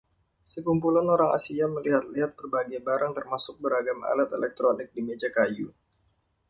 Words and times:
Sekumpulan 0.51 1.05
orang 1.15 1.29
asia 1.37 1.65
melihat-lihat 1.75 2.31
berbagai 2.39 2.79
barang 2.87 3.11
termasuk 3.17 3.55
beragam 3.63 3.99
alat 4.11 4.29
elektronik 4.37 4.87
di 4.97 5.01
meja 5.07 5.29
kayu. 5.37 5.67